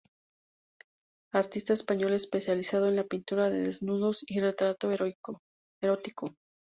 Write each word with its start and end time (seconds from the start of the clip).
Artista 1.31 1.73
español 1.73 2.13
especializado 2.13 2.87
en 2.87 2.95
la 2.95 3.03
pintura 3.03 3.51
de 3.51 3.59
desnudos 3.61 4.23
y 4.27 4.39
retrato 4.39 4.89
erótico. 4.91 5.43